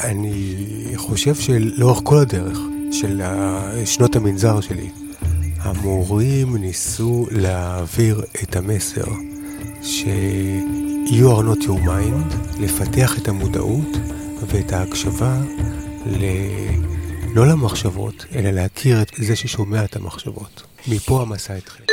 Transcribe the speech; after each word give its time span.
אני 0.00 0.56
חושב 0.96 1.34
שלאורך 1.34 2.00
כל 2.04 2.18
הדרך 2.18 2.58
של 2.92 3.22
שנות 3.84 4.16
המנזר 4.16 4.60
שלי, 4.60 4.90
המורים 5.58 6.56
ניסו 6.56 7.26
להעביר 7.30 8.22
את 8.42 8.56
המסר 8.56 9.04
ש- 9.82 10.04
you 11.06 11.24
are 11.24 11.42
not 11.42 11.64
your 11.64 11.84
mind, 11.86 12.34
לפתח 12.60 13.18
את 13.18 13.28
המודעות 13.28 13.96
ואת 14.46 14.72
ההקשבה 14.72 15.36
ל... 16.06 16.24
לא 17.34 17.46
למחשבות, 17.46 18.24
אלא 18.34 18.50
להכיר 18.50 19.02
את 19.02 19.10
זה 19.18 19.36
ששומע 19.36 19.84
את 19.84 19.96
המחשבות. 19.96 20.62
מפה 20.88 21.22
המסע 21.22 21.54
התחיל. 21.54 21.86